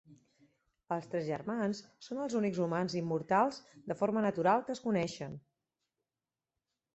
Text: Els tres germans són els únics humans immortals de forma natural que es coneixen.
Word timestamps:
Els 0.93 1.09
tres 1.09 1.25
germans 1.27 1.81
són 2.05 2.21
els 2.23 2.37
únics 2.39 2.61
humans 2.67 2.95
immortals 3.01 3.61
de 3.93 3.99
forma 4.01 4.25
natural 4.29 4.65
que 4.71 4.75
es 4.77 4.83
coneixen. 4.87 5.37